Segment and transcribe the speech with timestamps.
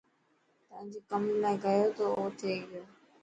[0.67, 2.83] تا جي ڪم لاءِ گيو ٿو او ٿي گيو.